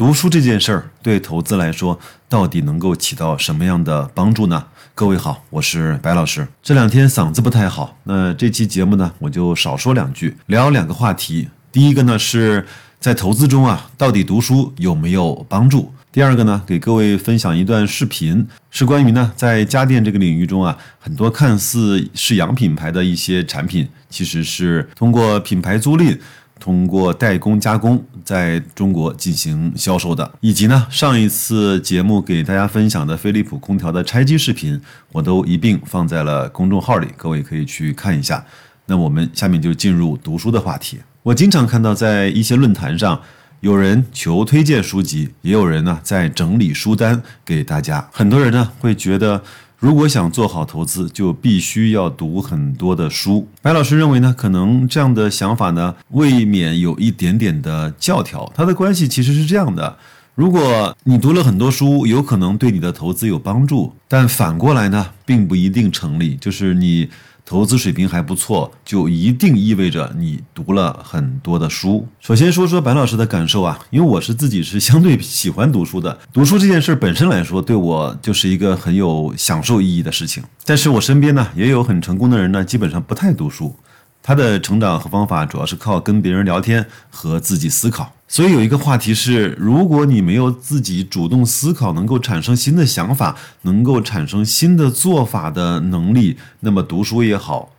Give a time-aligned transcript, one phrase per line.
[0.00, 4.64] 读书这件事儿对投资来说，到底能够起到什么样的帮助呢？
[4.94, 6.48] 各位好，我是白老师。
[6.62, 11.50] 这两天嗓子不太好，那这期节目呢，我就少说两句，聊两个话题。
[11.70, 12.66] 第一个呢，是
[12.98, 15.92] 在投资中啊，到底读书有没有帮助？
[16.10, 26.18] 第二个呢，给各位分享一段视频，是关于呢，在家电这个领域中啊，很多看似是洋品牌的一些产品，其实是通过品牌租赁。
[26.58, 34.80] 通过代工加工在中国进行销售的，以及呢上一次节目给大家分享的飞利浦空调的拆机视频，
[35.10, 38.46] 我都一并放在了公众号里，各位可以去看一下。
[38.86, 41.00] 那我们下面就进入读书的话题。
[41.24, 43.20] 我经常看到在一些论坛上，
[43.62, 48.08] 有人求推荐书籍，也有人呢在整理书单给大家。
[48.12, 49.42] 很多人呢会觉得。
[49.80, 53.48] 如果想做好投资，就必须要读很多的书。
[53.62, 58.52] 白老师认为呢，可能这样的想法呢，未免有一点点的教条。
[58.54, 59.96] 它的关系其实是这样的：
[60.34, 66.36] 如果你读了很多书，有可能对你的投资有帮助，但反过来呢，并不一定成立。
[66.36, 67.08] 就是你。
[67.50, 72.06] 投资水平还不错，就一定意味着你读了很多的书。
[72.20, 80.40] 首先说说白老师的感受啊，因为我是自己是相对喜欢读书的，读书这件事本身来说，对我就是一个很有享受意义的事情。
[80.64, 83.74] 但是我身边呢，也有很成功的人呢，基本上不太读书。
[84.22, 88.12] 他的成长和方法主要是靠跟别人聊天和自己思考。
[88.32, 97.72] 所以有一个话题是：如果你没有自己主动思考，能够产生新的想法，能够产生新的做法的能力，那么读书也好，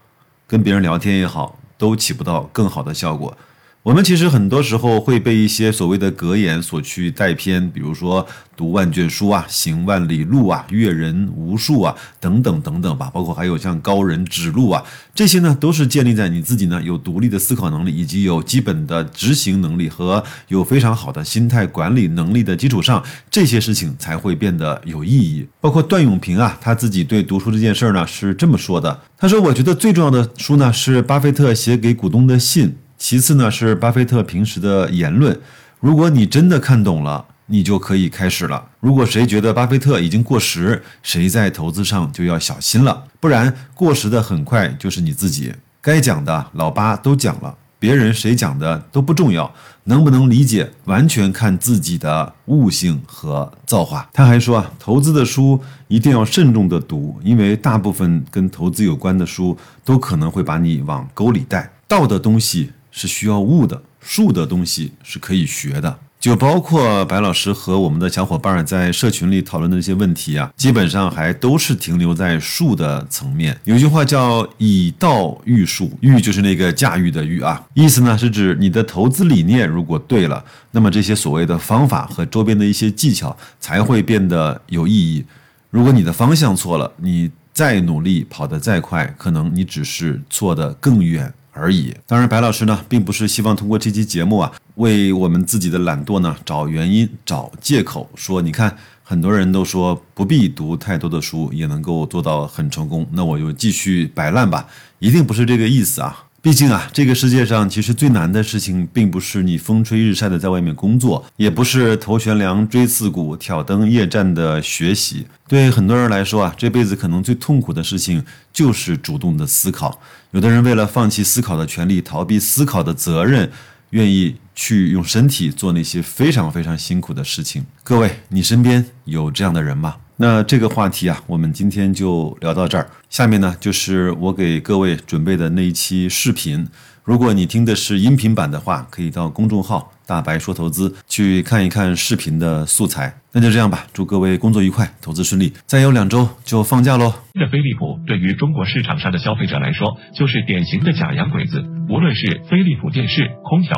[0.46, 3.38] 跟别人聊天也好，都起不到更好的效果。
[3.84, 13.10] 我们其实很多时候会被一些所谓的格言所去带偏，比如说读万卷书啊，行万里路啊，阅人无数啊，等等等等吧。
[13.12, 14.84] 包括还有像高人指路啊，
[15.16, 25.48] 这些呢都是建立在你自己呢有独立的思考能力，以及有基本的执行能力和有非常好的心态管理能力的基础上，这些事情才会变得有意义。
[25.60, 32.76] 包括段永平啊，他自己对读书这件事儿呢是这么说的：他说，我觉得最重要的书呢是巴菲特写给股东的信。
[33.02, 35.36] 其次呢，是巴菲特平时的言论。
[35.80, 38.64] 如果你真的看懂了，你就可以开始了。
[38.80, 43.06] 如果谁觉得巴菲特已经过时，谁在投资上就要小心了。
[43.20, 45.52] 不然过时的很快就是你自己。
[45.82, 49.52] 该讲的老八都讲了，别人谁讲的都不重要，
[49.86, 54.08] 能不能理解完全看自己的悟性和造化。
[54.14, 61.68] 他还说啊，投资的书一定要慎重的读，因为大部分跟投资有关的书都可能会把你往沟里带。
[61.88, 62.72] 道的东西。
[62.92, 73.60] 是需要悟的，术的东西是可以学的，就包括白老师和我们的小伙伴在社群里讨论的一些问题啊，基本上还都是停留在术的层面。
[73.64, 85.26] 有句话叫“以道驭术”，驭就是那个驾驭的驭啊，意思呢是指你的投资理念如果对了，那么这些所谓的方法和周边的一些技巧才会变得有意义。
[85.70, 91.34] 如果你的方向错了，你再努力跑得再快，可能你只是错得更远。
[91.52, 91.94] 而已。
[92.08, 104.68] 当然，白老师呢，并不是希望通过这期节目啊，为我们自己的懒惰呢找原因、找借口，说你看，很多人都说不必读太多的书也能够做到很成功，那我就继续摆烂吧。
[105.00, 106.26] 一定不是这个意思啊。
[106.44, 115.28] 毕竟啊，这个世界上其实最难的事情，并不是你风吹日晒的在外面工作，也不是头悬梁锥刺股、挑灯夜战的学习。
[115.48, 120.02] 对很多人来说啊，这辈子可能最痛苦的事情就是主动的思考。
[120.32, 123.52] 有的人为了放弃思考的权利，逃避思考的责任，
[123.92, 127.64] 愿意去用身体做那些非常非常辛苦的事情。
[127.84, 129.98] 各位，你身边有这样的人吗？
[130.22, 132.88] 那这个话题啊，我们今天就聊到这儿。
[133.10, 136.68] 下面呢，就是我给各位准备的那一期视频。
[137.04, 143.12] 如果你听的是音频版的话，可以到公众号“大白说投资”去看一看视频的素材。
[143.32, 145.52] 那就这样吧，祝各位工作愉快，投资顺利。
[145.66, 147.12] 再有两周就放假喽。
[147.34, 151.64] 这飞利浦对于中国市场上的消费者来说，就是典型的假洋鬼子。
[151.90, 153.74] 无论是飞利浦电视、空调，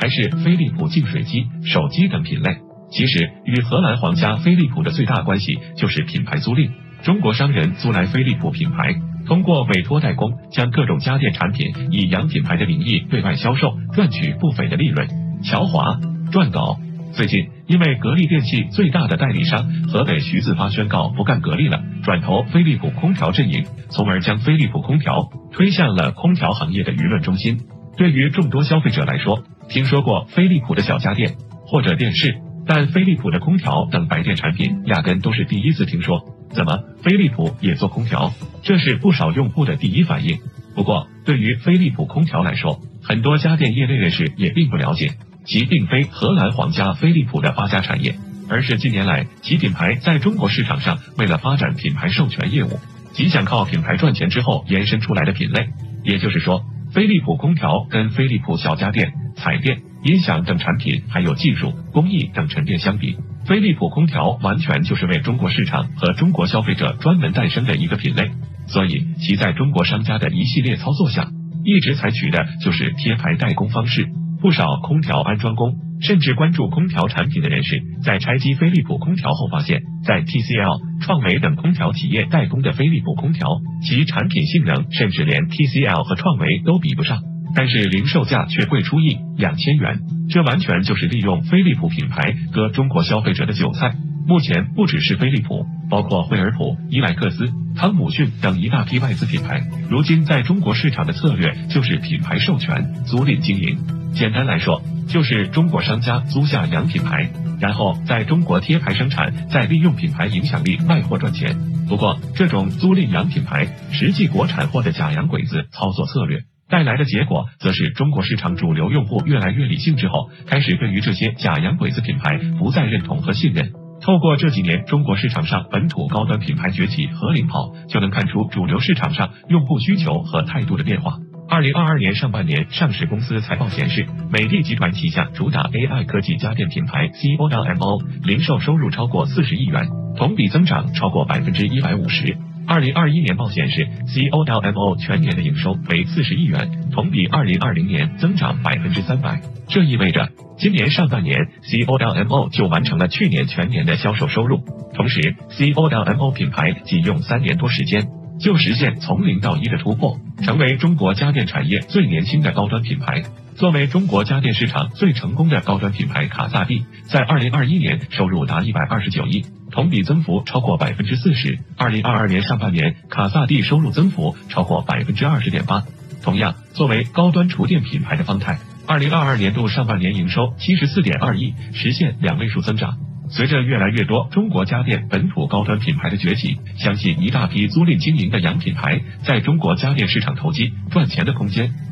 [0.00, 2.58] 还是飞利浦净水机、手机等品类。
[2.90, 6.70] 其实，与荷兰皇家飞利浦的最大关系就是品牌租赁。
[7.02, 8.94] 中国商人租来飞利浦品牌，
[9.26, 15.08] 通过委托代工，将各种家电产品以洋品牌的名义对外销售，赚取不菲的利润。
[15.42, 15.98] 乔华
[16.32, 16.78] 撰稿。
[17.12, 27.60] 最近，因为格力电器最大的代理商河北徐自发宣告不干格力了，转投飞利浦空调阵营，从而将飞利浦空调推向了空调行业的舆论中心。
[27.96, 31.32] 对于众多消费者来说，听说过飞利浦的小家电
[31.66, 32.36] 或者电视。
[32.72, 38.32] 但飞利浦的空调等白电产品压根都是第一次听说，怎么飞利浦也做空调？
[38.62, 40.38] 这是不少用户的第一反应。
[40.76, 45.10] 不过，对于飞利浦空调来说，很多家电业内人士也并不了解。
[45.44, 48.14] 其并非荷兰皇家飞利浦的发家产业，
[48.48, 52.78] 而是近年来其品牌在中国市场上为了发展品牌授权业务，
[53.12, 55.70] 即想靠品牌赚钱之后延伸出来的品类。
[56.04, 56.62] 也就是说，
[56.92, 63.16] 飞利浦空调跟飞利浦小家电、彩电、音响等产品，还有技术、工艺等沉淀相比，
[63.46, 68.30] 飞利浦空调完全就是为中国市场和中国消费者专门诞生的一个品类。
[68.66, 71.28] 所以，其在中国商家的一系列操作下，
[71.64, 74.08] 一直采取的就是贴牌代工方式。
[74.40, 87.20] 不少空调安装工，甚至关注空调产品的人士，在拆机飞利浦空调后，发现，在 TCL、创维等空调企业代工的飞利浦空调，其产品性能甚至连 TCL 和创维都比不上，
[87.54, 93.94] 但是零售价却贵出一两千元，这完全就是利用飞利浦品牌割中国消费者的韭菜。
[94.26, 103.78] 目前不只是飞利浦，包括惠而浦、伊莱克斯、汤姆逊等一大批外资品牌，如今在中国市场的策略就是品牌授权、租赁经营。
[104.12, 107.30] 简单来说，就是中国商家租下洋品牌，
[107.60, 111.56] 然后在中国贴牌生产，再利用品牌影响力卖货赚钱。
[111.88, 123.72] 不过，这种租赁洋品牌，实际国产货的假洋鬼子操作策略带来的结果，则是中国市场主流用户越来越理性之后，开始对于这些假洋鬼子品牌不再认同和信任。
[124.00, 131.18] 透过这几年中国市场上本土高端品牌崛起和领跑，就能看出主流市场上用户需求和态度的变化。
[131.48, 142.38] 二零二二年上半年，上市公司财报显示，美的集团旗下主打 AI 科技家电品牌 COLMO 零售收入超过四十亿元，同比增长超过百分之一百五十。
[142.70, 149.42] 二零二一年报显示，COLMO 全年的营收为四十亿元，同比二零二零年增长百分之三百。
[149.66, 154.62] 这意味着，今年上半年 COLMO 就完成了去年全年的销售收入。
[154.94, 158.06] 同时，COLMO 品牌仅用三年多时间
[158.38, 163.24] 就实现从零到一的突破，成为中国家电产业最年轻的高端品牌。
[163.56, 169.44] 作为中国家电市场最成功的高端品牌，卡萨帝在二零二一年收入达一百二十九亿。
[169.70, 171.58] 同比增幅超过百分之四十。
[171.76, 175.84] 二零二二年上半年，卡萨帝收入增幅超过百分之二十点八。
[176.22, 182.98] 同样，作为高端厨电品牌的方太，二零二二年度上半年营收七十四点二亿，实现两位数增长。
[183.30, 191.89] 随着越来越多中国家电本土高端品牌的崛起，相信一大批租赁经营的洋品牌在中国家电市场投机赚钱的空间。